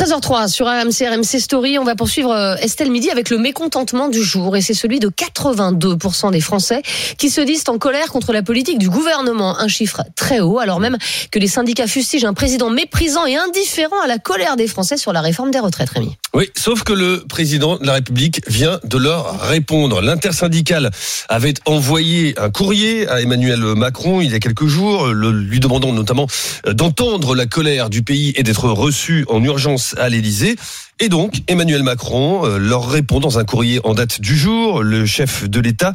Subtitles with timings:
[0.00, 1.78] 13h03 sur RMC, RMC Story.
[1.78, 4.56] On va poursuivre euh, Estelle Midi avec le mécontentement du jour.
[4.56, 6.80] Et c'est celui de 82% des Français
[7.18, 9.58] qui se disent en colère contre la politique du gouvernement.
[9.58, 10.96] Un chiffre très haut, alors même
[11.30, 15.12] que les syndicats fustigent un président méprisant et indifférent à la colère des Français sur
[15.12, 16.16] la réforme des retraites, Rémi.
[16.32, 20.00] Oui, sauf que le président de la République vient de leur répondre.
[20.00, 20.92] L'intersyndicale
[21.28, 26.26] avait envoyé un courrier à Emmanuel Macron il y a quelques jours, lui demandant notamment
[26.66, 30.56] euh, d'entendre la colère du pays et d'être reçu en urgence à l'Élysée.
[31.02, 34.82] Et donc, Emmanuel Macron euh, leur répond dans un courrier en date du jour.
[34.82, 35.94] Le chef de l'État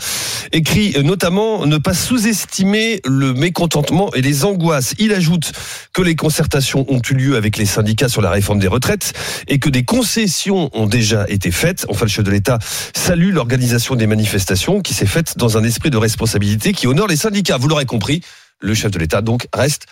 [0.52, 4.96] écrit notamment ne pas sous-estimer le mécontentement et les angoisses.
[4.98, 5.52] Il ajoute
[5.94, 9.14] que les concertations ont eu lieu avec les syndicats sur la réforme des retraites
[9.48, 11.86] et que des concessions ont déjà été faites.
[11.90, 12.58] Enfin, le chef de l'État
[12.96, 17.16] salue l'organisation des manifestations qui s'est faite dans un esprit de responsabilité qui honore les
[17.16, 17.58] syndicats.
[17.58, 18.22] Vous l'aurez compris,
[18.60, 19.86] le chef de l'État donc reste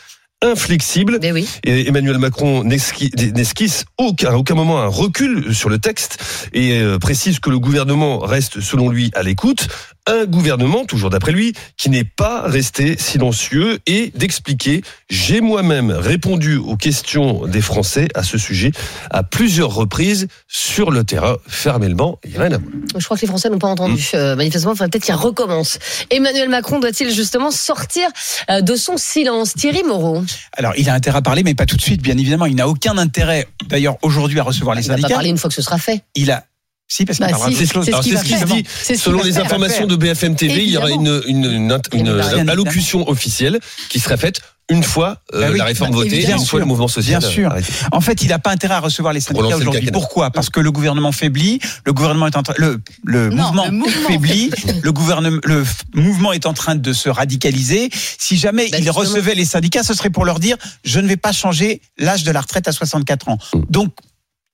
[0.43, 1.19] inflexible.
[1.23, 1.47] Oui.
[1.63, 6.73] Et Emmanuel Macron n'esqui- n'esquisse aucun, à aucun moment un recul sur le texte et
[6.79, 9.67] euh, précise que le gouvernement reste, selon lui, à l'écoute.
[10.05, 16.57] Un gouvernement, toujours d'après lui, qui n'est pas resté silencieux et d'expliquer j'ai moi-même répondu
[16.57, 18.71] aux questions des Français à ce sujet
[19.11, 21.37] à plusieurs reprises sur le terrain.
[21.47, 22.71] Fermellement, il n'y a rien à voir.
[22.97, 24.09] Je crois que les Français n'ont pas entendu.
[24.13, 24.15] Mm.
[24.17, 25.79] Euh, manifestement, il faudrait peut-être qu'il recommence.
[26.09, 28.09] Emmanuel Macron doit-il justement sortir
[28.49, 29.53] euh, de son silence?
[29.53, 30.21] Thierry Moreau
[30.57, 32.45] Alors, il a intérêt à parler, mais pas tout de suite, bien évidemment.
[32.45, 35.15] Il n'a aucun intérêt, d'ailleurs, aujourd'hui, à recevoir les Il va pas syndicats.
[35.15, 36.03] parler une fois que ce sera fait.
[36.15, 36.43] Il a.
[36.87, 38.63] Si, parce qu'il Bah, si, c'est ce ce qui se dit.
[38.83, 39.45] Ce Selon les faire.
[39.45, 42.51] informations de BFM TV, il y aura une, une, une, une, Évidemment.
[42.51, 46.41] allocution officielle qui serait faite une fois euh, Bah oui, la réforme bah, votée, évidemment.
[46.41, 47.19] une fois le mouvement social.
[47.19, 47.49] Bien sûr.
[47.51, 47.71] arrêté.
[47.91, 49.91] En fait, il n'a pas intérêt à recevoir les syndicats aujourd'hui.
[49.91, 50.29] Pourquoi?
[50.31, 53.71] Parce que le gouvernement faiblit, le gouvernement est en train, le, le, Non, mouvement le
[53.71, 57.89] mouvement faiblit, le gouvernement, le mouvement est en train de se radicaliser.
[58.19, 61.17] Si jamais Bah, il recevait les syndicats, ce serait pour leur dire je ne vais
[61.17, 63.37] pas changer l'âge de la retraite à 64 ans.
[63.53, 63.61] Mm.
[63.69, 63.93] Donc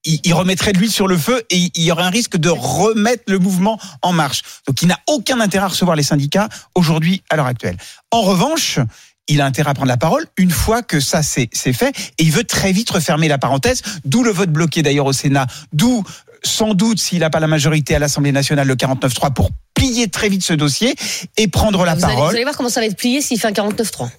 [0.06, 2.50] il, il remettrait de l'huile sur le feu et il y aurait un risque de
[2.50, 4.42] remettre le mouvement en marche.
[4.68, 7.78] Donc il n'a aucun intérêt à recevoir les syndicats aujourd'hui à l'heure actuelle.
[8.12, 8.80] En revanche,
[9.28, 12.32] il a intérêt à prendre la parole une fois que ça c'est fait et il
[12.32, 16.04] veut très vite refermer la parenthèse, d'où le vote bloqué d'ailleurs au Sénat, d'où
[16.44, 20.30] sans doute s'il n'a pas la majorité à l'Assemblée nationale le 49-3 pour plier très
[20.30, 20.96] vite ce dossier
[21.38, 22.36] et prendre la vous, allez, vous parole.
[22.36, 24.10] allez voir comment ça va être plié s'il fait un 49-3.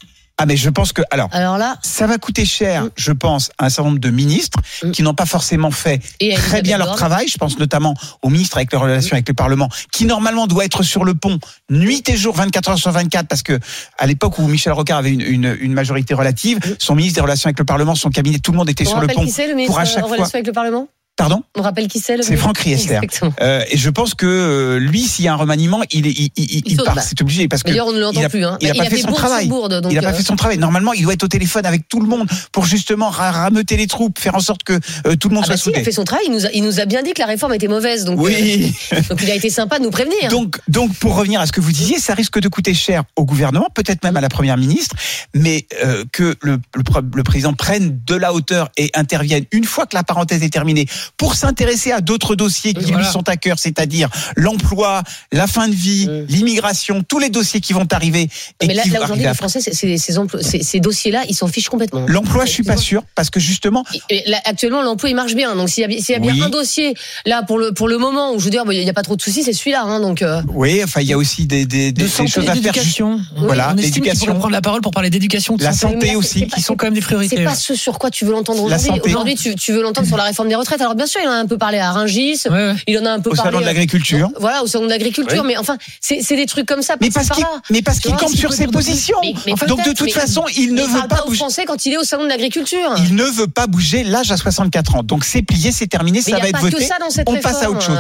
[0.43, 2.91] Ah mais je pense que alors Alors là, ça va coûter cher, Mm.
[2.97, 4.91] je pense, à un certain nombre de ministres Mm.
[4.93, 7.29] qui n'ont pas forcément fait Et très bien leur travail.
[7.29, 10.83] Je pense notamment au ministre avec les relations avec le Parlement, qui normalement doit être
[10.83, 13.59] sur le pont nuit et jour, 24 heures sur 24, parce que
[13.99, 17.49] à l'époque où Michel Rocard avait une, une, une majorité relative, son ministre des relations
[17.49, 19.25] avec le Parlement, son cabinet, tout le monde était on sur le pont.
[19.25, 20.89] qui c'est le ministre pour à chaque en fois- relation avec le Parlement?
[21.21, 22.99] Pardon On rappelle qui c'est C'est Franck Riester.
[23.43, 26.31] Euh, et je pense que euh, lui, s'il y a un remaniement, il, est, il,
[26.37, 26.95] il, il, Il saute, part.
[26.95, 27.03] bah.
[27.03, 28.45] C'est obligé parce que D'ailleurs, on ne l'entend plus.
[28.45, 28.57] Hein.
[28.61, 29.47] il a pas fait son travail.
[29.49, 30.59] bourde, donc, il n'a pas euh, fait son travail.
[30.59, 33.87] Normalement, il doit être au téléphone avec tout le monde pour justement ra- rameuter les
[33.87, 34.73] troupes, faire en sorte que
[35.07, 35.85] euh, tout le monde Ah bah soit si, il a soudé.
[35.85, 36.25] fait son travail.
[36.27, 38.05] Il nous, a, il nous a bien dit que la réforme était mauvaise.
[38.05, 38.75] Donc, Oui.
[39.11, 40.29] donc il a été sympa de nous prévenir.
[40.31, 43.25] Donc, donc, pour revenir à ce que vous disiez, ça risque de coûter cher au
[43.25, 44.97] gouvernement, peut-être même à la première ministre,
[45.35, 45.67] mais
[46.13, 49.95] que le, le, pre- le président prenne de la hauteur et intervienne une fois que
[49.97, 53.05] la parenthèse est terminée pour s'intéresser à d'autres dossiers qui Voilà.
[53.05, 56.27] lui sont à cœur, c'est-à-dire l'emploi, la fin de vie, Mm.
[56.29, 58.29] l'immigration, tous les dossiers qui vont arriver.
[58.61, 59.35] Et mais là, aujourd'hui, les.
[59.35, 62.05] Français, c'est- c'est- ces, emplois- ces- ces dossiers-là, ils s'en fichent complètement.
[62.09, 65.55] L'emploi, je suis pas sûr, parce que justement, Et là, actuellement, l'emploi, il marche bien.
[65.55, 66.43] Donc, s'il y a, y bien Oui.
[66.43, 66.95] un dossier,
[67.27, 69.03] là, pour le, pour le moment, où je veux dire, bon, il n'y a pas
[69.03, 69.83] trop de soucis, c'est celui-là.
[69.83, 72.39] Hein, donc, euh, oui, enfin, il y a aussi des, des, des, de des choses
[72.39, 72.55] à faire.
[72.55, 73.21] d'éducation.
[73.37, 74.35] Voilà, l'éducation.
[74.35, 75.57] prendre la parole pour parler d'éducation.
[75.57, 77.45] de La santé, aussi, c'est qui sont quand même des c'est priorités.
[77.45, 78.91] pas ce sur quoi tu veux l'entendre aujourd'hui.
[79.05, 80.81] Aujourd'hui, tu, tu veux l'entendre sur la réforme des retraites.
[80.81, 82.43] Alors, bien sûr, il en a un peu parlé à Rungis.
[82.45, 82.75] Ouais, ouais.
[82.87, 83.49] Il en a un peu Au parlé.
[83.51, 84.31] salon de euh, l'agriculture.
[84.39, 85.41] Voilà, au salon de l'agriculture.
[85.43, 85.47] Oui.
[85.49, 86.97] Mais enfin, c'est des trucs comme ça.
[87.01, 89.17] Mais parce qu'il, mais parce qu'il campe sur pas ses positions.
[89.23, 91.39] Mais- mais Donc de toute mais- façon, il ne il veut pas aux bouger.
[91.39, 92.95] Français quand il est au salon de l'agriculture.
[92.99, 95.03] Il ne veut pas bouger l'âge à 64 ans.
[95.03, 96.77] Donc c'est plié, c'est terminé, Mais ça va être pas voté.
[96.77, 97.97] que ça dans cette on passe à autre chose.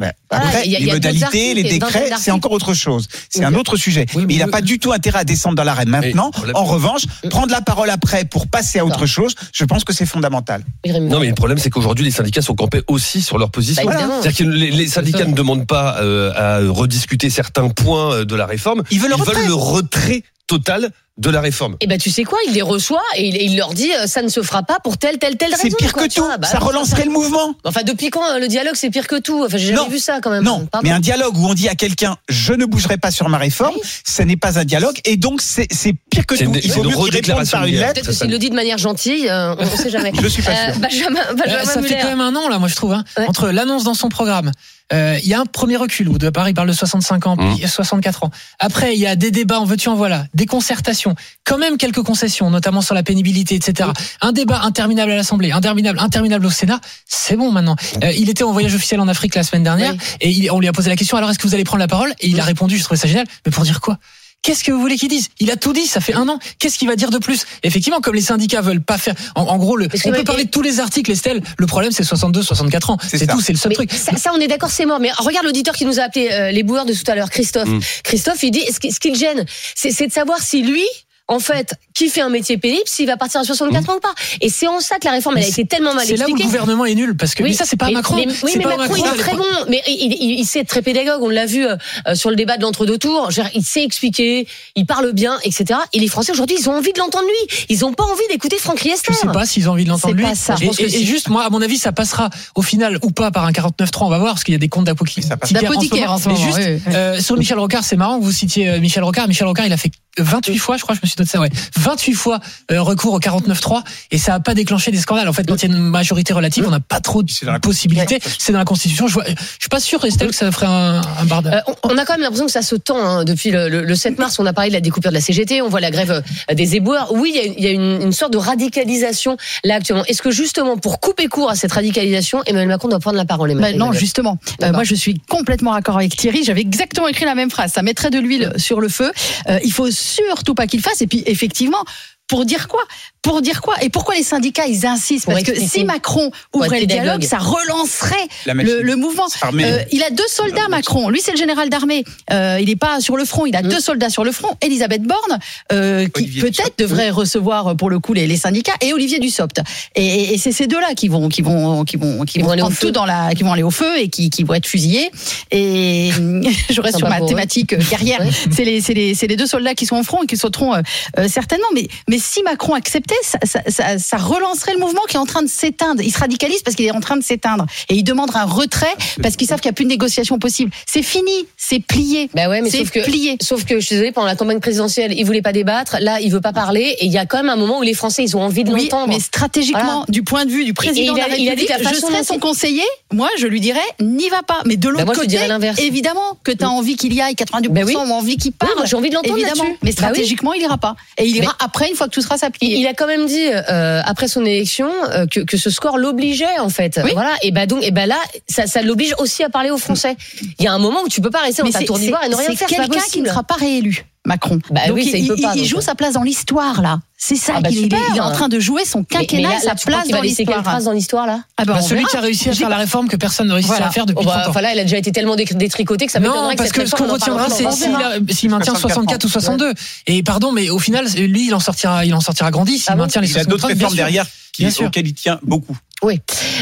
[0.00, 0.12] Ouais.
[0.28, 3.06] Après, il y a- il y les a modalités, les décrets, c'est encore autre chose.
[3.30, 4.06] C'est un autre sujet.
[4.14, 6.32] Oui, mais mais il n'a le- pas du tout intérêt à descendre dans l'arène maintenant.
[6.54, 10.06] En revanche, prendre la parole après pour passer à autre chose, je pense que c'est
[10.06, 10.64] fondamental.
[10.84, 13.84] Non, mais le problème, c'est qu'aujourd'hui, les syndicats sont campés aussi sur leur position.
[13.84, 13.96] Bah.
[14.20, 18.34] C'est-à-dire que les, les syndicats ne demandent pas euh, à rediscuter certains points euh, de
[18.34, 18.82] la réforme.
[18.90, 19.34] Ils veulent le retrait.
[19.34, 21.76] veulent le retrait total de la réforme.
[21.80, 24.20] Eh ben tu sais quoi, il les reçoit et il, il leur dit euh, ça
[24.20, 25.62] ne se fera pas pour telle telle telle raison.
[25.62, 26.24] C'est pire quoi, que tout.
[26.24, 26.38] vois.
[26.38, 27.54] Bah, Ça relancerait le mouvement.
[27.64, 29.44] Enfin depuis quand euh, le dialogue c'est pire que tout?
[29.44, 29.88] Enfin j'ai jamais Non.
[29.88, 30.42] vu ça quand même.
[30.42, 30.88] Non, Pardon.
[30.88, 33.74] mais un dialogue où on dit à quelqu'un je ne bougerai pas sur ma réforme,
[33.76, 33.88] Oui.
[34.06, 35.68] ce n'est pas un dialogue et donc c'est
[36.10, 36.50] pire que C'est tout.
[36.50, 37.92] une- Il faut une mieux qu'il réponde redéclaration par de une lettre.
[38.02, 40.10] Peut-être s'il le dit de manière gentille, euh, on ne sait jamais.
[40.20, 40.80] Je suis pas sûr.
[40.80, 43.26] Benjamin, Euh, Benjamin ça fait quand même un an là, moi je trouve, hein, Ouais.
[43.28, 44.50] entre l'annonce dans son programme,
[44.92, 47.56] il y a un premier recul où de part il parle de 65 ans, Mmh.
[47.56, 48.30] puis 64 ans.
[48.58, 51.14] Après, il y a des débats en veux-tu en voilà, des concertations,
[51.44, 53.88] quand même quelques concessions, notamment sur la pénibilité, etc.
[54.20, 56.80] Un débat interminable à l'Assemblée, interminable, interminable au Sénat.
[57.06, 57.76] C'est bon maintenant.
[58.02, 59.98] Euh, il était en voyage officiel en Afrique la semaine dernière Oui.
[60.20, 61.16] et il- on lui a posé la question.
[61.16, 62.12] Alors est-ce que vous allez prendre la parole?
[62.20, 62.76] Et il a répondu.
[62.78, 63.26] Je trouvais ça génial.
[63.46, 63.98] Mais pour dire quoi?
[64.44, 66.38] Qu'est-ce que vous voulez qu'il dise Il a tout dit, ça fait un an.
[66.58, 67.46] Qu'est-ce qu'il va dire de plus?
[67.62, 70.44] Effectivement, comme les syndicats veulent pas faire, en, en gros, le, on peut parler et-
[70.44, 71.42] de tous les articles, Estelle.
[71.56, 72.98] Le problème, c'est 62, 64 ans.
[73.02, 73.92] C'est tout, c'est le seul Mais truc.
[73.92, 75.00] ça, ça, on est d'accord, c'est mort.
[75.00, 77.68] Mais regarde l'auditeur qui nous a appelé euh, les boueurs de tout à l'heure, Christophe.
[77.70, 77.80] Mm.
[78.02, 80.84] Christophe, il dit, ce qui, ce qui le gêne, c'est c'est de savoir si lui,
[81.26, 84.12] en fait, qui fait un métier pénible, s'il va partir à 64 ans ou pas?
[84.42, 86.24] Et c'est en ça que la réforme, elle a Mais été tellement mal C'est là
[86.26, 86.44] où le expliquée.
[86.58, 88.16] gouvernement est nul parce que mais ça c'est pas mais- Macron.
[88.16, 89.44] mais- oui, C'est mais pas Macron, il est très bon.
[89.68, 91.22] Mais il, il, il sait être très pédagogue.
[91.22, 91.76] On l'a vu euh,
[92.08, 93.30] euh, sur le débat de l'entre-deux tours.
[93.30, 95.80] Je veux dire, Il sait expliquer, il parle bien, etc.
[95.94, 97.56] Et les Français aujourd'hui, ils ont envie de l'entendre lui.
[97.70, 99.14] Ils ont pas envie d'écouter Franck Je Riester.
[99.14, 100.28] sais pas s'ils ont envie de l'entendre C'est lui.
[100.28, 100.56] pas ça.
[100.56, 103.10] Je Et, pense que et- juste, moi, à mon avis, ça passera au final ou
[103.10, 105.28] pas par un 49.3, on va voir, parce qu'il y a des comptes d'apocalypse.
[105.28, 105.52] ça passe.
[105.54, 106.94] D'apothicaire en ce moment, Mais juste, oui, oui.
[106.94, 109.26] euh, sur Michel Rocard, c'est marrant que vous citiez euh, Michel Rocard.
[109.28, 111.50] Michel Rocard, il a fait 28 fois, je crois, je me suis noté ça, ouais.
[111.76, 112.40] 28 fois
[112.70, 115.28] euh, recours au 49.3 et ça a pas déclenché des scandales.
[115.28, 118.18] En fait, quand il y a une majorité relative, on n'a pas trop de possibilités.
[118.38, 119.06] C'est dans la Constitution.
[119.08, 121.02] Je, vois, je suis pas sûr, Estelle, que ça ferait un, un.
[121.46, 123.94] Euh, on a quand même l'impression que ça se tend hein, depuis le, le- le
[123.94, 124.38] 7 mars.
[124.38, 126.76] On a parlé de la découpure de la CGT, on voit la grève euh, des
[126.76, 127.12] éboueurs.
[127.12, 130.04] Oui, il y a, une- il y a une, une sorte de radicalisation là actuellement.
[130.06, 133.48] Est-ce que justement, pour couper court à cette radicalisation, Emmanuel Macron doit prendre la parole
[133.50, 134.38] Bah, Emmanuel non, Emmanuel justement.
[134.62, 136.44] Euh, moi, je suis complètement d'accord avec Thierry.
[136.44, 137.72] J'avais exactement écrit la même phrase.
[137.72, 139.10] Ça mettrait de l'huile sur le feu.
[139.48, 141.02] Euh, il faut surtout pas qu'il fasse.
[141.02, 141.84] Et puis, effectivement,
[142.26, 142.82] pour dire quoi?
[143.22, 143.74] Pour dire quoi?
[143.82, 145.26] Et pourquoi les syndicats ils insistent?
[145.26, 149.26] Parce que si Macron ouvrait le dialogue, ça relancerait le, le mouvement.
[149.54, 151.08] Euh, il a deux soldats, Macron.
[151.08, 152.04] Lui, c'est le général d'armée.
[152.32, 153.46] Euh, il n'est pas sur le front.
[153.46, 153.68] Il a Mm.
[153.68, 154.56] deux soldats sur le front.
[154.60, 155.38] Elisabeth Borne,
[155.72, 159.60] euh, qui peut-être devrait recevoir euh, pour le coup les, les syndicats, et Olivier Dussopt.
[159.94, 162.62] Et, et c'est ces deux-là qui vont, qui vont, qui vont, qui vont vont aller
[162.62, 162.86] au feu.
[162.88, 165.10] tout dans la, qui vont aller au feu et qui, qui vont être fusillés.
[165.50, 166.10] Et
[166.70, 168.20] je reste sur ma thématique carrière.
[168.20, 168.30] Ouais.
[168.50, 170.74] C'est les, c'est les, c'est les deux soldats qui sont au front et qui sauteront
[170.74, 170.82] euh,
[171.18, 171.66] euh, certainement.
[171.74, 175.26] Mais, mais si Macron acceptait, ça, ça, ça, ça relancerait le mouvement qui est en
[175.26, 176.02] train de s'éteindre.
[176.02, 177.66] Il se radicalise parce qu'il est en train de s'éteindre.
[177.88, 180.70] Et il demande un retrait parce qu'ils savent qu'il n'y a plus de négociation possible.
[180.86, 182.28] C'est fini, c'est plié.
[182.34, 183.36] Bah ouais, mais C'est sauf que, plié.
[183.40, 185.96] sauf que je suis désolée, pendant la campagne présidentielle, il voulait pas débattre.
[186.00, 186.96] Là, il veut pas parler.
[187.00, 188.72] Et il y a quand même un moment où les Français, ils ont envie de
[188.72, 189.08] Oui, l'entendre.
[189.08, 190.04] mais stratégiquement, Voilà.
[190.08, 191.68] du point de vue du président Et il a- de la il a dit République,
[191.78, 192.82] que la je serais son il- conseiller.
[193.12, 194.60] Moi, je lui dirais, n'y va pas.
[194.66, 195.78] Mais de l'autre Bah, je lui côté, dirais l'inverse.
[195.80, 198.10] évidemment que tu as envie qu'il y aille, 92% Bah oui.
[198.10, 198.72] ont envie qu'il Oui, parle.
[198.76, 199.64] moi, j'ai envie de l'entendre évidemment.
[199.64, 199.78] là-dessus.
[199.82, 200.10] Mais Bah oui.
[200.12, 200.94] stratégiquement, il ira pas.
[201.18, 202.78] Et il ira après, une fois que tout sera Il, s'appliquer.
[202.78, 206.58] il a quand même dit euh, après son élection euh, que, que ce score l'obligeait
[206.58, 207.00] en fait.
[207.02, 207.10] Oui.
[207.12, 207.32] Voilà.
[207.42, 208.18] Et bah donc et bah là
[208.48, 210.16] ça, ça l'oblige aussi à parler aux Français.
[210.58, 212.28] Il y a un moment où tu peux pas rester dans ta tour d'ivoire et
[212.28, 212.68] ne rien faire.
[212.68, 214.04] C'est quelqu'un qui ne sera pas réélu.
[214.26, 214.58] Macron.
[214.70, 215.68] Bah donc oui, il il, peut pas, il donc.
[215.68, 217.00] joue sa place dans l'histoire là.
[217.18, 218.00] C'est ça Ah bah qu'il il est, super.
[218.12, 220.22] il est en train de jouer son Mais- mais quinquennat là, sa place dans quelle
[220.22, 220.62] l'histoire.
[220.62, 221.40] trace dans l'histoire là?
[221.58, 222.10] Ah bah, Bah, on celui verra.
[222.10, 223.88] qui a réussi à faire la réforme que personne ne réussit Voilà.
[223.88, 224.50] à faire depuis Oh bah, 30 ans.
[224.50, 226.86] enfin là, il a déjà été tellement dé- détricoté que ça Non, m'étonnerait parce que,
[226.86, 228.02] ce qu'on retiendra, c'est s'il 20 ans.
[228.28, 229.72] a- s'il maintient 64 ou 62.
[230.06, 232.96] Et pardon, mais au final, lui, il en sortira, il en sortira grandi s'il Ah
[232.96, 233.74] bon maintient les Il a d'autres 63.
[233.88, 234.86] réformes derrière qui, Bien sûr.
[234.86, 235.76] auxquelles il tient beaucoup.
[236.02, 236.20] Oui.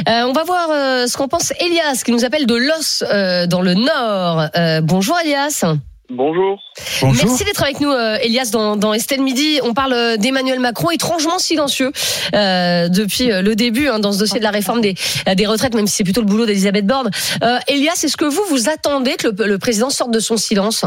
[0.08, 3.46] Euh, on va voir euh, ce qu'en pense Elias, qui nous appelle de Los euh,
[3.46, 4.46] dans le Nord.
[4.56, 5.64] Euh, bonjour Elias.
[6.14, 6.60] Bonjour.
[7.02, 9.60] Merci d'être avec nous, euh, Elias, dans, dans Estelle Midi.
[9.62, 11.90] On parle euh, d'Emmanuel Macron, étrangement silencieux
[12.34, 14.94] euh, depuis euh, le début hein, dans ce dossier de la réforme des,
[15.34, 17.10] des retraites, même si c'est plutôt le boulot d'Elisabeth Borne.
[17.42, 20.84] Euh, Elias, est-ce que vous, vous attendez que le, le président sorte de son silence?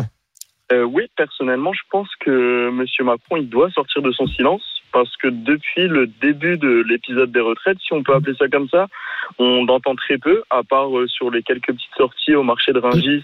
[0.71, 5.15] Euh, oui, personnellement, je pense que Monsieur Macron, il doit sortir de son silence parce
[5.17, 8.87] que depuis le début de l'épisode des retraites, si on peut appeler ça comme ça,
[9.37, 12.79] on entend très peu, à part euh, sur les quelques petites sorties au marché de
[12.79, 13.23] Rungis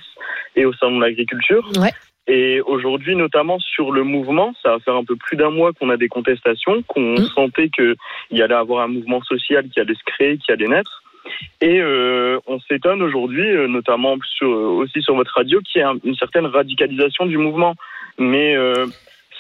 [0.56, 1.68] et au salon de l'agriculture.
[1.80, 1.92] Ouais.
[2.28, 5.90] Et aujourd'hui, notamment sur le mouvement, ça va faire un peu plus d'un mois qu'on
[5.90, 7.26] a des contestations, qu'on Mm.
[7.34, 7.96] sentait qu'il
[8.32, 11.02] y allait avoir un mouvement social qui allait se créer, qui allait naître.
[11.62, 15.88] Et euh, on s'étonne aujourd'hui, euh, notamment sur, aussi sur votre radio, qu'il y ait
[15.88, 17.76] un- une certaine radicalisation du mouvement.
[18.18, 18.86] Mais euh,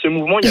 [0.02, 0.48] ce mouvement, il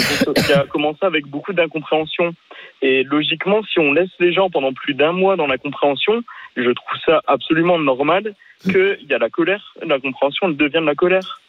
[0.53, 2.33] a, a commencé avec beaucoup d'incompréhension.
[2.81, 6.21] Et logiquement, si on laisse les gens pendant plus d'un mois dans la compréhension,
[6.55, 8.33] je trouve ça absolument normal
[8.63, 11.41] qu'il y a la colère, la compréhension elle devient de la colère.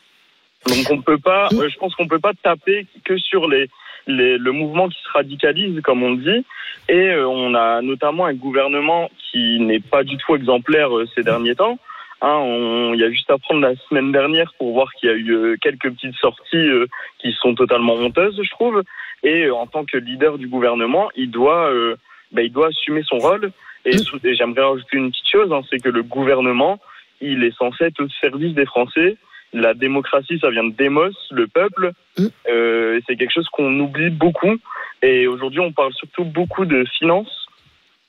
[0.66, 3.68] Donc on peut pas, euh, je pense qu'on peut pas taper que sur les,
[4.06, 6.44] les- le mouvement qui se radicalise, comme on dit.
[6.88, 11.22] Et euh, on a notamment un gouvernement qui n'est pas du tout exemplaire euh, ces
[11.22, 11.78] derniers temps.
[12.20, 15.12] Hein, on- il y a juste à prendre la semaine dernière pour voir qu'il y
[15.12, 16.86] a eu euh, quelques petites sorties euh,
[17.18, 18.82] qui sont totalement honteuses, je trouve.
[19.22, 21.96] Et euh, en tant que leader du gouvernement, il doit, euh,
[22.32, 23.50] bah, il doit assumer son rôle.
[23.84, 26.78] Et, et j'aimerais rajouter une petite chose, hein, c'est que le gouvernement,
[27.20, 29.16] il est censé être au service des Français.
[29.52, 31.92] La démocratie, ça vient de démos, le peuple.
[32.18, 32.26] Mm.
[32.50, 34.56] Euh, c'est quelque chose qu'on oublie beaucoup.
[35.02, 37.41] Et aujourd'hui, on parle surtout beaucoup de finances.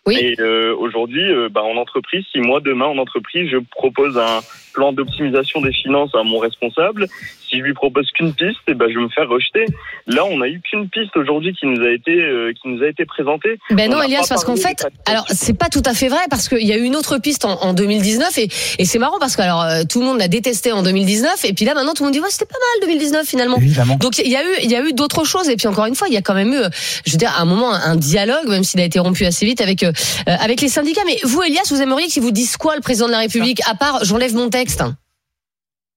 [0.05, 0.17] Oui.
[0.19, 4.41] Et euh, aujourd'hui, euh, bah, en entreprise, si moi demain en entreprise, je propose un
[4.73, 7.07] plan d'optimisation des finances à mon responsable,
[7.47, 9.65] si je lui propose qu'une piste, et ben je vais me faire rejeter.
[10.07, 12.87] Là, on n'a eu qu'une piste aujourd'hui qui nous a été euh, qui nous a
[12.87, 13.59] été présentée.
[13.69, 16.49] Ben On non, Elias, parce qu'en fait, alors c'est pas tout à fait vrai parce
[16.49, 19.35] qu'il y a eu une autre piste en, en 2019 et, et c'est marrant parce
[19.35, 22.03] que alors euh, tout le monde l'a détesté en 2019 et puis là maintenant tout
[22.03, 23.57] le monde dit ouais c'était pas mal 2019 finalement.
[23.57, 23.95] Évidemment.
[23.97, 25.95] Donc il y a eu il y a eu d'autres choses et puis encore une
[25.95, 26.63] fois il y a quand même eu
[27.05, 29.61] je veux dire à un moment un dialogue même s'il a été rompu assez vite
[29.61, 29.92] avec euh,
[30.25, 31.03] avec les syndicats.
[31.05, 33.75] Mais vous Elias vous aimeriez qu'il vous dise quoi le président de la République à
[33.75, 34.83] part j'enlève mon texte?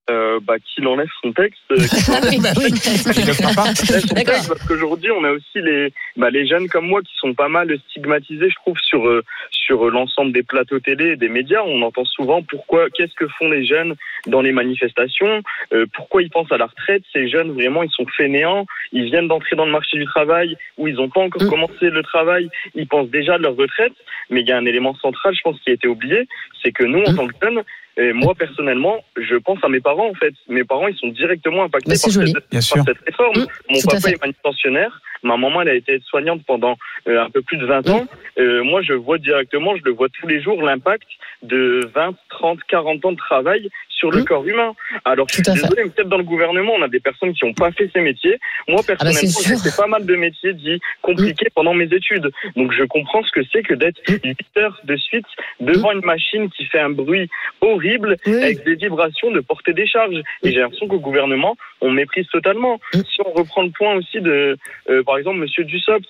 [0.08, 1.58] Euh, bah, qu'il enlève son texte.
[1.72, 1.76] euh,
[2.40, 2.70] bah oui.
[2.70, 3.64] Il pas.
[4.48, 7.76] parce qu'aujourd'hui, on a aussi les, bah, les jeunes comme moi qui sont pas mal
[7.90, 11.62] stigmatisés, je trouve, sur, euh, sur l'ensemble des plateaux télé et des médias.
[11.66, 13.96] On entend souvent pourquoi, qu'est-ce que font les jeunes
[14.28, 17.02] dans les manifestations, euh, pourquoi ils pensent à la retraite.
[17.12, 18.64] Ces jeunes, vraiment, ils sont fainéants.
[18.92, 21.50] Ils viennent d'entrer dans le marché du travail où ils n'ont pas encore Mm.
[21.50, 22.48] commencé le travail.
[22.76, 23.92] Ils pensent déjà à leur retraite.
[24.30, 26.28] Mais il y a un élément central, je pense, qui a été oublié,
[26.62, 27.16] c'est que nous, en Mm.
[27.16, 27.62] tant que jeunes,
[27.97, 30.35] et moi personnellement, je pense à mes parents en fait.
[30.49, 32.33] Mes parents, ils sont directement impactés par, joli.
[32.33, 33.38] cette, Bien par cette réforme.
[33.41, 36.76] Mmh, Mon papa est manutentionnaire, ma maman elle a été soignante pendant
[37.09, 37.91] euh, un peu plus de 20 Mmh.
[37.93, 38.07] ans.
[38.38, 41.07] Euh, moi, je vois directement, je le vois tous les jours l'impact
[41.43, 44.25] de 20, 30, 40 ans de travail sur le Mmh.
[44.25, 44.73] corps humain.
[45.05, 47.55] Alors, je suis désolé, mais peut-être dans le gouvernement, on a des personnes qui n'ont
[47.55, 48.38] pas fait ces métiers.
[48.69, 52.31] Moi, bah, personnellement, j'ai fait pas mal de métiers dits compliqués pendant mes études.
[52.57, 55.26] Donc, je comprends ce que c'est que d'être 8 heures de suite
[55.61, 57.29] devant une machine qui fait un bruit
[57.61, 60.23] horrible avec des vibrations de porter des charges.
[60.43, 62.81] Et j'ai l'impression qu'au gouvernement, on méprise totalement.
[62.93, 64.57] Si on reprend le point aussi de,
[64.91, 66.07] euh, par exemple, Monsieur Dussopt,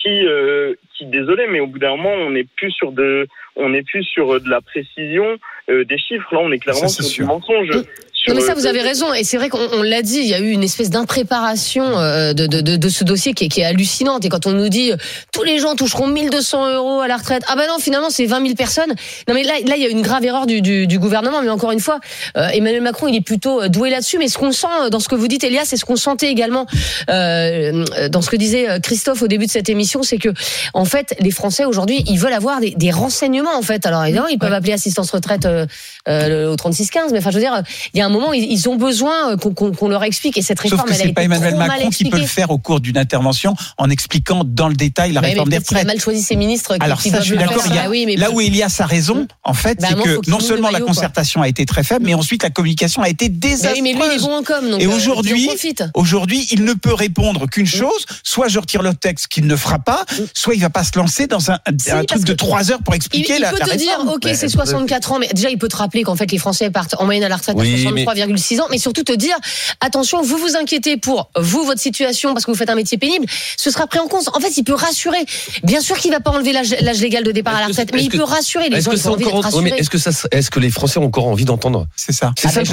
[0.00, 3.26] qui, euh, qui, désolé, mais au bout d'un moment, on n'est plus sur de,
[3.56, 5.38] on n'est plus sur euh, de la précision
[5.70, 6.32] euh, des chiffres.
[6.32, 7.24] Là, on est clairement Ça, sur sûr.
[7.24, 7.70] du mensonge.
[8.18, 10.26] Sur, Non mais ça vous avez raison et c'est vrai qu'on on l'a dit il
[10.26, 13.48] y a eu une espèce d'impréparation euh, de, de, de, de ce dossier qui est,
[13.48, 14.24] qui est hallucinante.
[14.24, 14.96] Et quand on nous dit euh,
[15.32, 18.42] tous les gens toucheront 1200 euros à la retraite ah ben non finalement c'est 20
[18.42, 18.92] 000 personnes.
[19.28, 21.42] Non mais là là il y a une grave erreur du, du, du gouvernement.
[21.42, 22.00] Mais encore une fois
[22.36, 24.18] euh, Emmanuel Macron il est plutôt euh, doué là-dessus.
[24.18, 26.66] Mais ce qu'on sent dans ce que vous dites Elias c'est ce qu'on sentait également
[27.10, 30.30] euh, dans ce que disait Christophe au début de cette émission c'est que
[30.74, 33.86] en fait les Français aujourd'hui ils veulent avoir des, des renseignements en fait.
[33.86, 35.66] Alors évidemment ils peuvent appeler assistance retraite euh,
[36.08, 37.62] euh, au 3615 mais enfin je veux dire
[37.94, 40.36] il y a un moment, ils, ils ont besoin euh, qu'on leur explique.
[40.38, 42.18] Et cette Sauf réforme, que elle a été pas Emmanuel trop mal Macron qui peut
[42.18, 45.56] le faire au cours d'une intervention en expliquant dans le détail la mais réforme des
[45.56, 45.96] peut-être qu'il a retraites.
[45.96, 46.74] mal choisi ses ministres.
[46.76, 47.48] qui- Alors qui ça, je suis le faire.
[47.48, 47.64] d'accord.
[47.66, 50.02] il y a- Bah oui, mais Là où Elias a raison, en fait, Bah, c'est
[50.02, 50.88] que non seulement le la quoi.
[50.88, 53.74] concertation a été très faible, mais ensuite la communication a été Bah désastreuse.
[53.76, 54.70] oui, mais lui, il est bon en com.
[54.70, 55.48] Donc, Et euh, aujourd'hui.
[55.94, 59.78] Aujourd'hui, il ne peut répondre qu'une chose soit je retire le texte qu'il ne fera
[59.78, 62.94] pas, soit il va pas se lancer dans un, Si, truc de trois heures pour
[62.94, 65.58] Il, expliquer il la, peut la te dire, ok, c'est 64 ans, mais déjà, il
[65.58, 67.90] peut te rappeler qu'en fait, les Français partent en moyenne à la retraite Oui, à
[68.04, 69.36] 63,6 ans, mais surtout te dire,
[69.80, 73.26] attention, vous vous inquiétez pour vous, votre situation, parce que vous faites un métier pénible,
[73.56, 74.28] ce sera pris en compte.
[74.34, 75.18] En fait, il peut rassurer.
[75.62, 78.10] Bien sûr qu'il va pas enlever l'âge légal de départ à la retraite, mais il
[78.10, 78.68] peut rassurer.
[78.68, 79.72] Les Est-ce gens, rassurés.
[79.76, 81.86] est-ce que ça, est-ce que les Français ont encore envie d'entendre?
[81.96, 82.32] C'est ça.
[82.38, 82.68] C'est Ah, ça il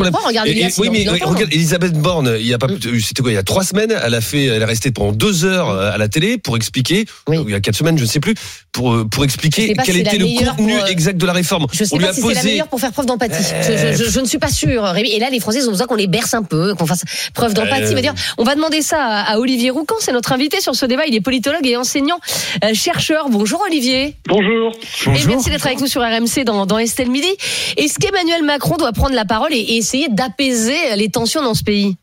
[0.77, 2.67] oui, mais regarde, Elisabeth Borne, il y a pas,
[3.01, 5.45] c'était quoi, il y a trois semaines, elle a fait, elle est restée pendant deux
[5.45, 7.37] heures euh, à la télé pour expliquer, Oui.
[7.37, 8.33] ou il y a quatre semaines, je ne sais plus,
[8.71, 11.67] pour euh, pour expliquer quel était le contenu pour, euh, exact de la réforme.
[11.71, 12.49] Je sais On lui pas a si c'est la posé.
[12.49, 13.43] meilleure pour faire preuve d'empathie.
[13.61, 15.09] Je, je- je- je ne suis pas sûre, Rémi.
[15.15, 17.03] Et là, les Français ils ont besoin qu'on les berce un peu, qu'on fasse
[17.33, 17.83] preuve d'empathie.
[17.83, 17.95] Euh.
[17.95, 20.85] Mais dire, on va demander ça à, à Olivier Roucan, c'est notre invité sur ce
[20.85, 21.05] débat.
[21.07, 22.19] Il est politologue et enseignant
[22.65, 23.29] euh, chercheur.
[23.29, 24.15] Bonjour Olivier.
[24.27, 24.73] Bonjour.
[25.07, 27.29] Et merci d'être avec nous sur RMC dans, dans Estelle Midi.
[27.77, 31.63] Est-ce qu'Emmanuel Macron doit prendre la parole et, et essayer d'apaiser les tensions dans ce
[31.63, 31.95] pays?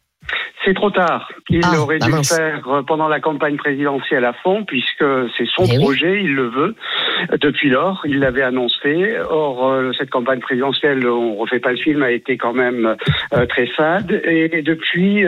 [0.64, 1.28] C'est trop tard.
[1.50, 5.04] Il Ah, aurait bah dû le faire euh, pendant la campagne présidentielle à fond, puisque
[5.36, 5.82] c'est son Eh oui.
[5.82, 6.74] projet, il le veut.
[7.40, 9.16] Depuis lors, il l'avait annoncé.
[9.28, 12.96] Or, euh, cette campagne présidentielle, on refait pas le film, a été quand même
[13.34, 14.22] euh, très fade.
[14.24, 15.24] Et depuis,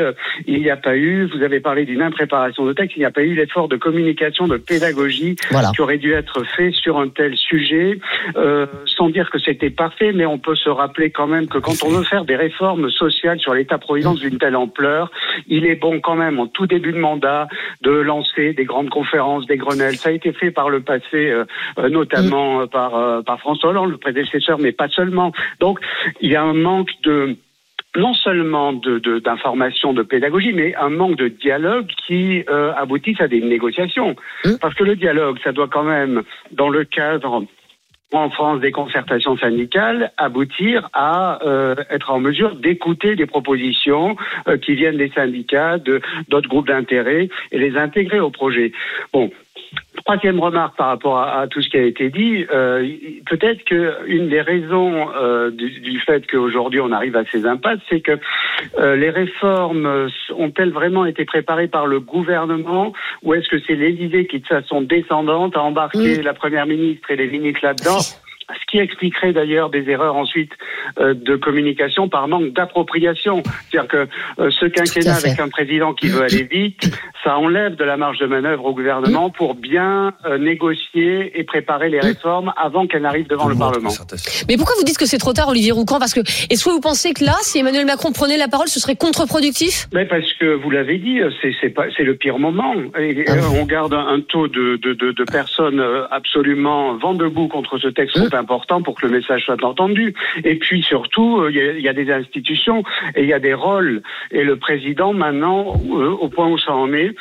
[0.46, 3.11] il n'y a pas eu, vous avez parlé d'une impréparation de texte, il n'y a
[3.11, 5.70] pas eu l'effort de communication, de pédagogie Voilà.
[5.75, 7.99] qui aurait dû être fait sur un tel sujet,
[8.37, 11.82] euh, sans dire que c'était parfait, mais on peut se rappeler quand même que quand
[11.84, 14.93] on veut faire des réformes sociales sur l'État-providence d'une telle ampleur,
[15.46, 17.48] il est bon quand même en tout début de mandat
[17.82, 19.96] de lancer des grandes conférences, des Grenelles.
[19.96, 21.44] Ça a été fait par le passé, euh,
[21.78, 25.32] euh, notamment euh, par, euh, par François Hollande, le prédécesseur, mais pas seulement.
[25.60, 25.78] Donc
[26.20, 27.36] il y a un manque de
[27.96, 33.20] non seulement de- de- d'information, de, pédagogie, mais un manque de dialogue qui euh, aboutisse
[33.20, 34.16] à des négociations.
[34.44, 34.58] Hum.
[34.60, 37.44] Parce que le dialogue, ça doit quand même, dans le cadre
[38.18, 44.16] en France des concertations syndicales, aboutir à euh, être en mesure d'écouter des propositions
[44.49, 48.73] euh, qui viennent des syndicats, de d'autres groupes d'intérêt et les intégrer au projet.
[49.12, 49.30] Bon,
[50.04, 52.87] Troisième remarque par rapport à, à tout ce qui a été dit, euh,
[53.26, 57.78] peut-être que une des raisons euh, du, du fait qu'aujourd'hui on arrive à ces impasses,
[57.88, 58.18] c'est que
[58.78, 62.92] euh, les réformes ont-elles vraiment été préparées par le gouvernement
[63.23, 67.16] ou est-ce que c'est l'Élysée qui, de façon descendante, a embarqué la première ministre et
[67.16, 68.00] les ministres là-dedans
[68.50, 70.52] ce qui expliquerait d'ailleurs des erreurs ensuite
[71.00, 73.42] euh, de communication par manque d'appropriation.
[73.70, 74.08] C'est-à-dire que
[74.38, 76.90] euh, ce quinquennat avec un président qui veut aller vite,
[77.22, 81.88] ça enlève de la marge de manœuvre au gouvernement pour bien euh, négocier et préparer
[81.88, 83.90] les réformes avant qu'elles n'arrivent devant le Parlement.
[84.48, 85.98] Mais pourquoi vous dites que c'est trop tard, Olivier Roucan?
[85.98, 88.80] Parce que est-ce que vous pensez que là, si Emmanuel Macron prenait la parole, ce
[88.80, 89.88] serait contre-productif?
[89.94, 92.74] Mais parce que vous l'avez dit, c'est le pire moment.
[92.98, 97.48] Et, euh, on garde un, un taux de, de, de, de personnes absolument vent debout
[97.48, 100.14] contre ce texte trop important pour que le message soit entendu.
[100.45, 102.83] Et puis surtout, euh, il y, a, des institutions
[103.14, 104.03] et il y a des rôles.
[104.31, 107.14] Et le président maintenant, euh, au point où ça en est.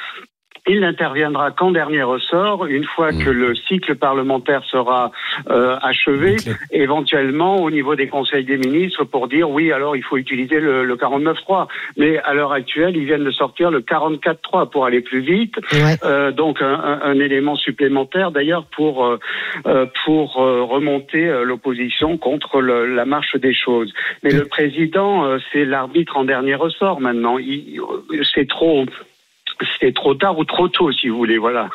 [0.66, 5.12] Il n'interviendra qu'en dernier ressort, une fois que le cycle parlementaire sera
[5.50, 6.38] euh, achevé,
[6.72, 10.86] éventuellement au niveau des conseils des ministres pour dire oui, alors il faut utiliser le,
[10.86, 11.68] le 49.3.
[11.98, 15.56] Mais à l'heure actuelle, ils viennent de sortir le 44.3 pour aller plus vite.
[15.74, 15.96] Ouais.
[16.06, 22.18] Euh, donc un, un- un élément supplémentaire d'ailleurs pour euh, pour euh, remonter euh, l'opposition
[22.18, 23.94] contre le- la marche des choses.
[24.24, 27.38] Mais le président, euh, c'est l'arbitre en dernier ressort maintenant.
[27.38, 28.86] Il- euh, C'est trop.
[29.80, 31.70] C'est trop tard ou trop tôt, si vous voulez, voilà,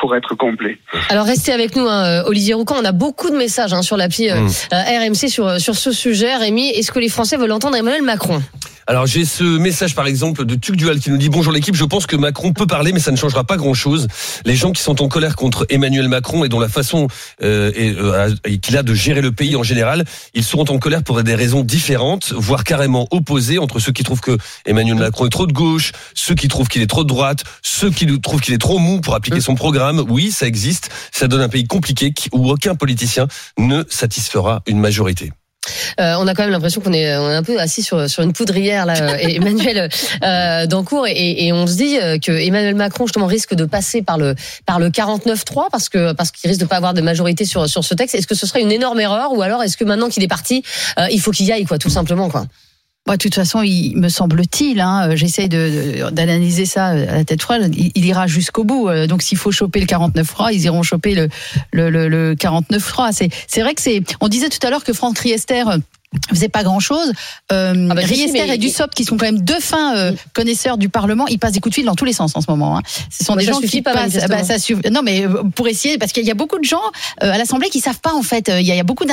[0.00, 0.78] pour être complet.
[1.08, 2.76] Alors restez avec nous, hein, Olivier Roucan.
[2.80, 4.48] On a beaucoup de messages hein, sur l'appli euh, Mm.
[4.72, 6.36] euh, RMC sur, sur ce sujet.
[6.36, 8.40] Rémi, est-ce que les Français veulent entendre Emmanuel Macron?
[8.90, 11.84] Alors j'ai ce message par exemple de Tuc Dual qui nous dit bonjour l'équipe, je
[11.84, 14.06] pense que Macron peut parler mais ça ne changera pas grand-chose.
[14.46, 17.06] Les gens qui sont en colère contre Emmanuel Macron et dont la façon
[17.42, 21.22] euh, euh, qu'il a de gérer le pays en général, ils seront en colère pour
[21.22, 25.46] des raisons différentes, voire carrément opposées entre ceux qui trouvent que Emmanuel Macron est trop
[25.46, 28.58] de gauche, ceux qui trouvent qu'il est trop de droite, ceux qui trouvent qu'il est
[28.58, 30.02] trop mou pour appliquer son programme.
[30.08, 33.28] Oui, ça existe, ça donne un pays compliqué où aucun politicien
[33.58, 35.30] ne satisfera une majorité.
[36.00, 38.22] Euh, on a quand même l'impression qu'on est, on est un peu assis sur, sur
[38.22, 39.88] une poudrière là, euh, et Emmanuel
[40.22, 44.02] euh, Dancourt, et, et on se dit euh, que Emmanuel Macron justement risque de passer
[44.02, 44.34] par le
[44.66, 47.84] par le 49-3 parce que parce qu'il risque de pas avoir de majorité sur sur
[47.84, 48.14] ce texte.
[48.14, 50.62] Est-ce que ce serait une énorme erreur ou alors est-ce que maintenant qu'il est parti,
[50.98, 52.46] euh, il faut qu'il y aille quoi, tout simplement quoi?
[53.16, 57.42] De toute façon, il me semble-t-il, hein, euh, j'essaye d'analyser ça euh, à la tête
[57.42, 58.88] froide, il, ira jusqu'au bout.
[58.88, 61.28] Euh, Donc, s'il faut choper le 49 froid, ils iront choper le,
[61.72, 63.12] le, le, le 49 froid.
[63.12, 64.02] C'est, c'est vrai que c'est.
[64.20, 65.64] On disait tout à l'heure que Franck Riester.
[66.32, 67.12] Faisait pas grand chose.
[67.52, 70.78] Euh, Ah bah, Riester mais- et Dussopt, qui sont quand même deux fins euh, connaisseurs
[70.78, 72.78] du Parlement, ils passent des coups de fil dans tous les sens en ce moment.
[72.78, 72.82] Hein.
[73.10, 74.26] Ce sont Mais des ça gens suffit qui pas, passent.
[74.28, 76.80] bah, ça suffit- Non, mais euh, pour essayer, parce qu'il y a beaucoup de gens
[77.22, 78.48] euh, à l'Assemblée qui savent pas en fait.
[78.48, 79.04] Il y a, il y a beaucoup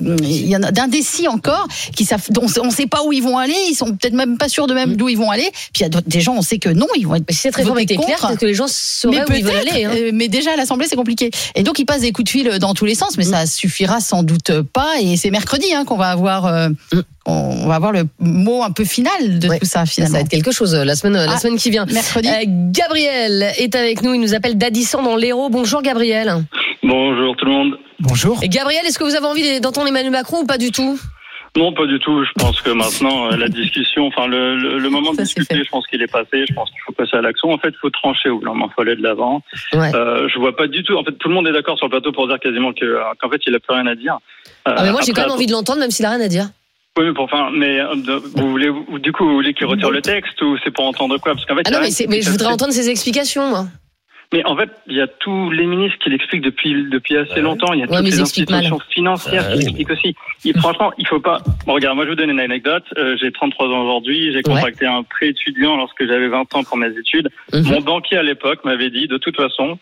[0.00, 2.26] d'indécis encore qui savent.
[2.30, 3.54] dont on sait pas où ils vont aller.
[3.68, 5.50] Ils sont peut-être même pas sûrs de même d'où ils vont aller.
[5.72, 7.24] Puis il y a des gens, on sait que non, ils vont être.
[7.84, 8.28] Était claire, contre.
[8.28, 9.84] peut-être que les gens sauraient où ils veulent aller.
[9.84, 10.10] hein.
[10.12, 11.30] mais déjà à l'Assemblée c'est compliqué.
[11.54, 14.00] Et donc ils passent des coups de fil dans tous les sens, mais ça suffira
[14.00, 14.92] sans doute pas.
[15.00, 16.68] Et c'est mercredi hein, qu'on va avoir, euh,
[17.26, 19.58] on va avoir le mot un peu final de Ouais.
[19.58, 20.14] tout ça Ça finalement.
[20.14, 21.86] va être quelque chose euh, la semaine la Ah, semaine qui vient.
[21.86, 22.28] Mercredi.
[22.28, 24.14] Euh, Gabriel est avec nous.
[24.14, 25.48] Il nous appelle d'Addisson dans l'Hérault.
[25.50, 26.32] Bonjour Gabriel.
[26.82, 27.78] Bonjour tout le monde.
[28.00, 28.38] Bonjour.
[28.42, 30.98] Et Gabriel, est-ce que vous avez envie d'entendre Emmanuel Macron ou pas du tout?
[31.56, 32.24] Non, pas du tout.
[32.24, 35.54] Je pense que maintenant, euh, la discussion, enfin, le, le, le moment de Ça, discuter,
[35.64, 36.44] je pense qu'il est passé.
[36.48, 37.52] Je pense qu'il faut passer à l'action.
[37.52, 39.40] En fait, il faut trancher ou il faut aller de l'avant.
[39.72, 39.94] Ouais.
[39.94, 40.96] Euh, je vois pas du tout.
[40.96, 43.00] En fait, tout le monde est d'accord sur le plateau pour dire quasiment que, euh,
[43.20, 44.18] qu'en fait, il a plus rien à dire.
[44.66, 46.28] Euh, Ah mais moi j'ai quand même envie de l'entendre même s'il a rien à
[46.28, 46.46] dire.
[46.96, 50.00] Oui, mais pour, enfin, mais euh, vous voulez, du coup, vous voulez qu'il retire le
[50.00, 51.32] texte ou c'est pour entendre quoi?
[51.34, 53.66] Parce qu'en fait, Ah il y a non mais, je voudrais entendre ses explications moi.
[54.32, 57.40] Mais en fait, il y a tous les ministres qui l'expliquent depuis depuis assez Ouais.
[57.40, 57.72] longtemps.
[57.72, 58.20] Il y a Ouais, toutes les mal.
[58.22, 60.14] institutions financières qui l'expliquent aussi.
[60.44, 61.40] Il, franchement, il faut pas.
[61.66, 62.84] Bon, regarde, moi, je vous donne une anecdote.
[62.96, 64.32] Euh, j'ai 33 ans aujourd'hui.
[64.32, 67.28] J'ai contracté un prêt étudiant lorsque j'avais 20 ans pour mes études.
[67.52, 67.62] Mhm.
[67.64, 69.78] Mon banquier à l'époque m'avait dit, de toute façon,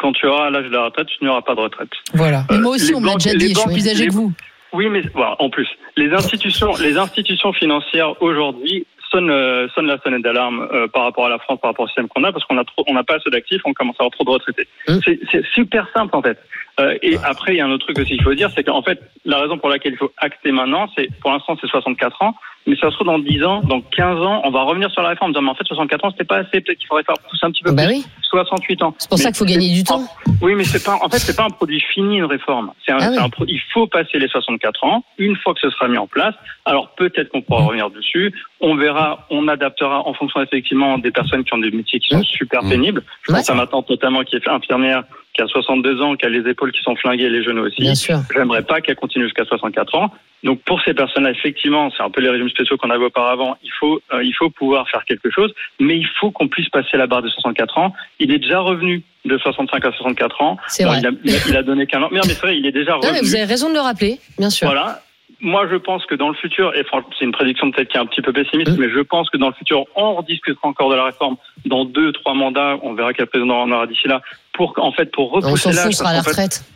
[0.00, 1.88] quand tu auras l'âge de la retraite, tu n'auras pas de retraite.
[2.14, 2.44] Voilà.
[2.50, 3.40] Mais Euh, moi aussi les on me l'a déjà dit.
[3.40, 4.32] Je suis banques- plus âgé que vous.
[4.72, 9.98] Oui, mais voilà, en plus, les institutions, les institutions financières aujourd'hui sonnent, euh, sonnent la
[10.00, 12.44] sonnette d'alarme euh, par rapport à la France, par rapport au système qu'on a, parce
[12.44, 14.68] qu'on a trop, on n'a pas assez d'actifs, on commence à avoir trop de retraités.
[14.88, 15.00] Hum.
[15.04, 16.38] C'est, c'est super simple en fait.
[16.80, 18.82] Euh, et après, il y a un autre truc aussi qu'il faut dire, c'est qu'en
[18.82, 22.34] fait, la raison pour laquelle il faut acter maintenant, c'est pour l'instant c'est 64 ans,
[22.68, 25.08] mais ça se trouve dans 10 ans, dans 15 ans, on va revenir sur la
[25.08, 27.16] réforme, en disant mais en fait 64 ans c'était pas assez, peut-être qu'il faudrait faire
[27.28, 27.94] pousser un petit peu Bah plus.
[27.96, 28.04] oui.
[28.30, 28.94] 68 ans.
[28.98, 30.02] C'est pour ça Mais qu'il faut gagner du temps.
[30.42, 30.96] oui, mais c'est pas.
[31.02, 32.72] En fait, c'est pas un produit fini une réforme.
[32.84, 33.14] C'est un, Ah oui.
[33.16, 35.02] c'est un pro- Il faut passer les 64 ans.
[35.16, 36.34] Une fois que ce sera mis en place,
[36.66, 38.34] alors peut-être qu'on pourra revenir dessus.
[38.60, 42.22] On verra, on adaptera en fonction effectivement des personnes qui ont des métiers qui sont
[42.22, 42.68] super Mmh.
[42.68, 43.02] pénibles.
[43.22, 43.38] Je Ouais.
[43.38, 45.04] pense à ma tante notamment qui est infirmière,
[45.38, 47.80] qui a 62 ans, qui a les épaules qui sont flinguées et les genoux aussi.
[47.80, 48.18] Bien sûr.
[48.34, 50.10] J'aimerais pas qu'elle continue jusqu'à 64 ans.
[50.42, 53.56] Donc pour ces personnes-là, effectivement, c'est un peu les régimes spéciaux qu'on avait auparavant.
[53.62, 56.96] Il faut, euh, il faut pouvoir faire quelque chose, mais il faut qu'on puisse passer
[56.96, 57.94] la barre de 64 ans.
[58.18, 60.56] Il est déjà revenu de 65 à 64 ans.
[60.66, 60.98] C'est vrai.
[61.00, 62.08] il, a, il, a, il a donné qu'un an.
[62.10, 63.28] Mais, non, mais c'est vrai, il est déjà Non, mais revenu.
[63.28, 64.66] vous avez raison de le rappeler, bien sûr.
[64.66, 65.02] Voilà.
[65.40, 68.00] Moi, je pense que dans le futur, et franchement, c'est une prédiction peut-être qui est
[68.00, 68.80] un petit peu pessimiste, Mm.
[68.80, 72.12] mais je pense que dans le futur, on rediscutera encore de la réforme dans deux,
[72.12, 72.76] trois mandats.
[72.82, 74.20] On verra quel président on aura d'ici là.
[74.52, 75.94] Pour, en fait, pour On repousser s'en fout, on l'âge.
[75.94, 76.64] sera à la retraite.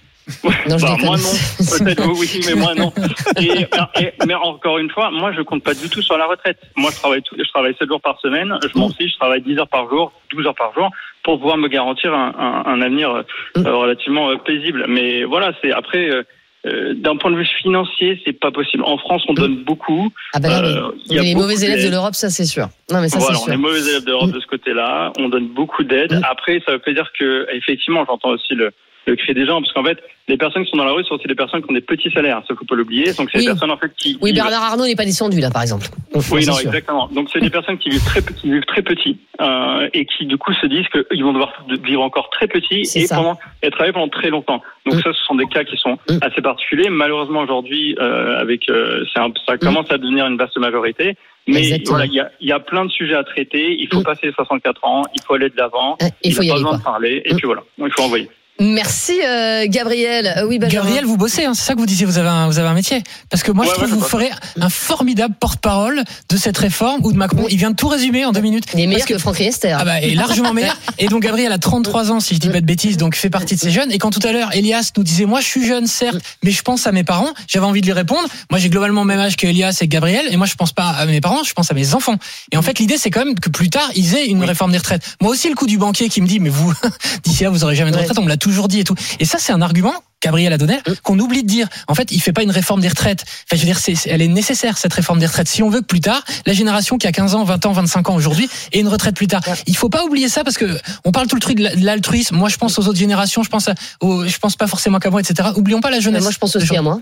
[0.68, 2.92] Non, je bah, moi non, peut-être vous, oui, mais moi non.
[3.40, 3.66] Et,
[4.00, 6.58] et- mais encore une fois, moi je compte pas du tout sur la retraite.
[6.76, 9.42] Moi je travaille, tout, je travaille 7 jours par semaine, je m'en fiche, je travaille
[9.42, 10.90] 10 heures par jour, 12 heures par jour,
[11.24, 13.22] pour pouvoir me garantir un, un, un avenir euh,
[13.56, 14.84] relativement euh, paisible.
[14.88, 16.08] Mais voilà, c'est après.
[16.08, 16.22] euh,
[16.66, 18.84] euh, d'un point de vue financier, c'est pas possible.
[18.84, 20.12] En France, on donne beaucoup.
[20.32, 22.68] Ah bah Euh, y a est les mauvais élèves de l'Europe, ça c'est sûr.
[22.92, 23.60] Non, mais ça voilà, c'est on est sûr.
[23.60, 24.32] mauvais élèves d'Europe Mm.
[24.32, 25.12] de ce côté-là.
[25.18, 26.12] On donne beaucoup d'aide.
[26.12, 26.20] Mm.
[26.30, 28.70] Après, ça veut pas dire que, effectivement, j'entends aussi le,
[29.06, 31.14] le cri des gens, parce qu'en fait, les personnes qui sont dans la rue sont
[31.16, 32.40] aussi des personnes qui ont des petits salaires.
[32.46, 33.12] Ça, faut pas l'oublier.
[33.14, 33.44] Donc, c'est Oui.
[33.44, 34.16] des personnes, en fait, qui.
[34.22, 35.86] Oui, qui- Bernard Arnault n'est pas descendu là, par exemple.
[36.30, 36.68] Oui, non, sûr.
[36.68, 37.08] exactement.
[37.08, 40.36] Donc, c'est des personnes qui vivent très, qui vivent très petits, euh, et qui, du
[40.38, 41.52] coup, se disent qu'ils vont devoir
[41.84, 44.62] vivre encore très petits C'est et pendant, et travailler pendant très longtemps.
[44.86, 45.02] Donc, Mm.
[45.02, 46.18] ça, ce sont des cas qui sont Mm.
[46.22, 46.88] assez particuliers.
[46.90, 51.16] Malheureusement, aujourd'hui, euh, avec, euh, un- ça commence à devenir une vaste majorité.
[51.48, 51.82] Mais Mm.
[51.88, 53.74] Voilà, il y a, il y a plein de sujets à traiter.
[53.76, 54.04] Il faut Mm.
[54.04, 55.02] passer les 64 ans.
[55.16, 55.96] Il faut aller de l'avant.
[56.00, 56.78] Ouais, Il faut y a pas aller, besoin quoi.
[56.78, 57.22] de parler.
[57.24, 57.36] Et Mm.
[57.36, 58.28] puis voilà, il faut envoyer.
[58.62, 60.32] Merci euh, Gabriel.
[60.36, 60.84] Euh, oui, Benjamin.
[60.84, 62.74] Gabriel, vous bossez, hein, c'est ça que vous disiez, vous avez un, vous avez un
[62.74, 63.02] métier.
[63.28, 66.56] Parce que moi, Ouais, je trouve ouais, que vous ferez un formidable porte-parole de cette
[66.58, 67.46] réforme ou de Macron.
[67.50, 68.64] Il vient de tout résumer en deux minutes.
[68.74, 69.72] Il est meilleur que- que Franck Riester.
[69.78, 70.76] Ah bah, et largement meilleur.
[70.98, 73.56] Et donc Gabriel a 33 ans, si je dis pas de bêtises, donc fait partie
[73.56, 73.90] de ces jeunes.
[73.90, 76.62] Et quand tout à l'heure Elias nous disait, moi je suis jeune certes, mais je
[76.62, 78.28] pense à mes parents, j'avais envie de lui répondre.
[78.50, 80.88] Moi j'ai globalement le même âge que Elias et Gabriel, et moi je pense pas
[80.90, 82.16] à mes parents, je pense à mes enfants.
[82.52, 84.78] Et en fait l'idée c'est quand même que plus tard ils aient une réforme des
[84.78, 85.02] retraites.
[85.20, 86.72] Moi aussi le coup du banquier qui me dit, mais vous
[87.24, 88.02] d'ici là vous aurez jamais de Ouais.
[88.02, 88.94] retraite, on me l'a toujours dit et tout.
[89.20, 89.94] Et ça c'est un argument.
[90.22, 91.66] Gabriel a donné, qu'on oublie de dire.
[91.88, 93.24] En fait, il fait pas une réforme des retraites.
[93.26, 95.48] Enfin, je veux dire, elle est nécessaire, cette réforme des retraites.
[95.48, 98.08] Si on veut que plus tard, la génération qui a 15 ans, 20 ans, 25
[98.08, 99.42] ans aujourd'hui ait une retraite plus tard.
[99.66, 101.84] Il faut pas oublier ça parce que on parle tout le truc de la- de
[101.84, 102.36] l'altruisme.
[102.36, 105.10] Moi, je pense aux autres générations, je pense à, aux- je pense pas forcément qu'à
[105.10, 105.48] moi, etc.
[105.56, 106.22] Oublions pas la Mais jeunesse.
[106.22, 107.00] moi, je pense aussi à moi.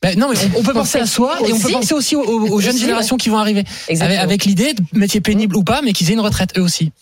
[0.00, 2.22] Ben, non, mais on, on peut penser à soi et on peut penser aussi aux,
[2.22, 3.60] aux- aux jeunes Aussi, générations qui vont arriver.
[3.60, 4.20] Avec, Exactement.
[4.22, 6.92] avec l'idée, de métier pénible ou pas, mais qu'ils aient une retraite eux aussi.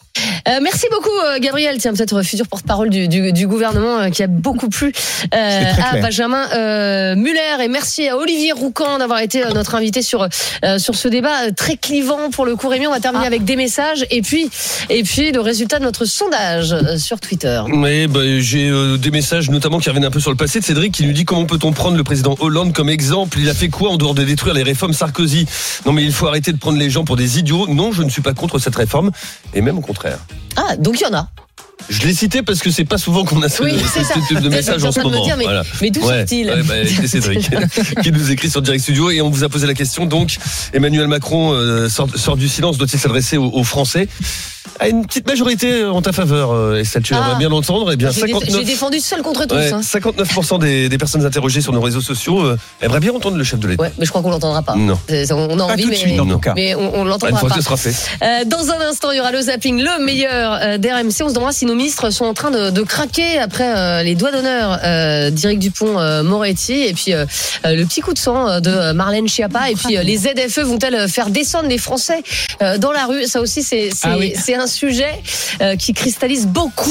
[0.49, 1.77] Euh, merci beaucoup, euh, Gabriel.
[1.77, 4.93] Tiens, peut-être futur porte-parole du, du, du gouvernement euh, qui a beaucoup plu
[5.35, 5.99] euh, à.
[5.99, 7.63] Benjamin euh, Muller.
[7.63, 10.23] Et merci à Olivier Roucan d'avoir été euh, notre invité sur
[10.65, 12.69] euh, sur ce débat très clivant pour le coup.
[12.69, 13.27] Rémi, on va terminer Ah.
[13.27, 14.49] avec des messages et puis
[14.89, 17.61] et puis le résultat de notre sondage sur Twitter.
[17.71, 20.65] Oui, bah, j'ai euh, des messages notamment qui reviennent un peu sur le passé de
[20.65, 23.69] Cédric qui nous dit comment peut-on prendre le président Hollande comme exemple Il a fait
[23.69, 25.47] quoi en dehors de détruire les réformes Sarkozy?
[25.85, 27.67] Non mais il faut arrêter de prendre les gens pour des idiots.
[27.69, 29.11] Non, je ne suis pas contre cette réforme
[29.55, 30.19] et même au contraire.
[30.57, 31.29] Ah, donc il y en a.
[31.91, 34.41] Je l'ai cité parce que c'est pas souvent qu'on a ce, Oui, c'est ce type
[34.41, 35.23] de message en ce moment.
[35.23, 35.63] dire, mais- Voilà.
[35.83, 37.51] Mais d'où Ouais, sort-il ouais, bah, c'est Cédric
[38.03, 40.37] qui nous écrit sur Direct Studio et on vous a posé la question donc
[40.73, 44.09] Emmanuel Macron euh, sort, sort du silence doit-il s'adresser aux, aux Français?
[44.79, 47.19] À une petite majorité en ta faveur euh, et ça tu Ah.
[47.19, 49.55] aimerais bien l'entendre bien dé- 59 j'ai défendu seul contre tous.
[49.55, 49.81] Ouais, hein.
[49.83, 53.59] 59% des, des personnes interrogées sur nos réseaux sociaux euh, aimeraient bien entendre le chef
[53.61, 53.83] de l'État.
[53.83, 54.75] Ouais, mais je crois qu'on l'entendra pas.
[54.77, 54.99] Non.
[55.09, 56.41] On a Pas envie, tout de mais, suite, non.
[56.55, 57.55] mais on, on Ah, Une l'entendra fois pas.
[57.55, 57.95] que ce sera fait.
[58.23, 61.23] Euh, dans un instant, il y aura le zapping, le meilleur euh, d'RMC.
[61.23, 64.15] On se demandera si nos ministres sont en train de, de craquer après euh, les
[64.15, 67.25] doigts d'honneur euh, d'Éric Dupont-Moretti et puis euh,
[67.65, 69.71] euh, le petit coup de sang euh, de Marlène Schiappa.
[69.71, 72.23] Et puis euh, les ZFE vont-elles faire descendre les Français
[72.63, 73.25] euh, dans la rue?
[73.27, 74.33] Ça aussi, c'est c'est- Ah oui.
[74.61, 75.23] Un sujet
[75.61, 76.91] euh, qui cristallise beaucoup